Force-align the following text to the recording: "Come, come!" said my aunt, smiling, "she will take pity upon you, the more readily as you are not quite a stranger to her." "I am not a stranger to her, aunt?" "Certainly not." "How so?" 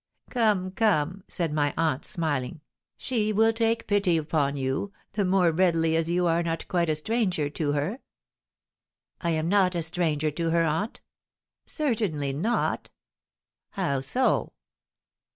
"Come, 0.31 0.71
come!" 0.71 1.23
said 1.27 1.53
my 1.53 1.75
aunt, 1.77 2.05
smiling, 2.05 2.61
"she 2.97 3.31
will 3.31 3.53
take 3.53 3.85
pity 3.85 4.17
upon 4.17 4.57
you, 4.57 4.91
the 5.13 5.23
more 5.23 5.51
readily 5.51 5.95
as 5.95 6.09
you 6.09 6.25
are 6.25 6.41
not 6.41 6.67
quite 6.67 6.89
a 6.89 6.95
stranger 6.95 7.51
to 7.51 7.73
her." 7.73 7.99
"I 9.21 9.29
am 9.29 9.47
not 9.47 9.75
a 9.75 9.83
stranger 9.83 10.31
to 10.31 10.49
her, 10.49 10.63
aunt?" 10.63 11.01
"Certainly 11.67 12.33
not." 12.33 12.89
"How 13.73 13.99
so?" 14.01 14.53